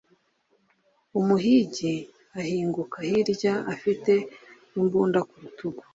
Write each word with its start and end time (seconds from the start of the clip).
umuhigi 1.19 1.93
ahinguka 2.39 2.97
hirya 3.07 3.53
afite 3.73 4.13
imbunda 4.77 5.19
ku 5.27 5.35
rutugu 5.43 5.81